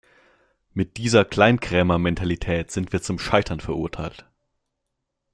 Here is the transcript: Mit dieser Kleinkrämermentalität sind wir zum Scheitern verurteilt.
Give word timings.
Mit 0.73 0.97
dieser 0.97 1.23
Kleinkrämermentalität 1.25 2.71
sind 2.71 2.91
wir 2.91 3.03
zum 3.03 3.19
Scheitern 3.19 3.59
verurteilt. 3.59 4.25